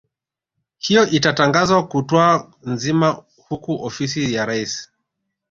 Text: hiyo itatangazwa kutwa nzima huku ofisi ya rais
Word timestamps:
hiyo 0.77 1.07
itatangazwa 1.09 1.87
kutwa 1.87 2.53
nzima 2.65 3.23
huku 3.47 3.83
ofisi 3.85 4.33
ya 4.33 4.45
rais 4.45 4.89